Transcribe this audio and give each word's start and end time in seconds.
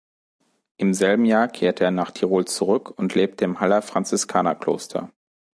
Im 0.77 0.95
selben 0.95 1.25
Jahr 1.25 1.47
kehrte 1.47 1.83
er 1.83 1.91
nach 1.91 2.09
Tirol 2.09 2.45
zurück 2.45 2.89
und 2.97 3.13
lebte 3.13 3.45
im 3.45 3.59
Haller 3.59 3.83
Franziskanerkloster. 3.83 5.11